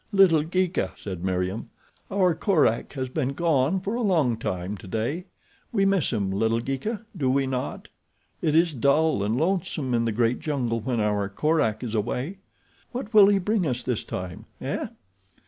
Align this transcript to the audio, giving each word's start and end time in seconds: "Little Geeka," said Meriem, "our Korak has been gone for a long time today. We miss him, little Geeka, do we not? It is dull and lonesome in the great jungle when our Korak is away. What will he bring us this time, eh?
"Little 0.11 0.41
Geeka," 0.41 0.93
said 0.97 1.23
Meriem, 1.23 1.69
"our 2.09 2.33
Korak 2.33 2.93
has 2.93 3.07
been 3.07 3.33
gone 3.33 3.79
for 3.79 3.93
a 3.93 4.01
long 4.01 4.35
time 4.35 4.75
today. 4.75 5.25
We 5.71 5.85
miss 5.85 6.11
him, 6.11 6.31
little 6.31 6.59
Geeka, 6.59 7.05
do 7.15 7.29
we 7.29 7.45
not? 7.45 7.87
It 8.41 8.55
is 8.55 8.73
dull 8.73 9.21
and 9.21 9.37
lonesome 9.37 9.93
in 9.93 10.05
the 10.05 10.11
great 10.11 10.39
jungle 10.39 10.79
when 10.79 10.99
our 10.99 11.29
Korak 11.29 11.83
is 11.83 11.93
away. 11.93 12.39
What 12.91 13.13
will 13.13 13.27
he 13.27 13.37
bring 13.37 13.67
us 13.67 13.83
this 13.83 14.03
time, 14.03 14.45
eh? 14.59 14.87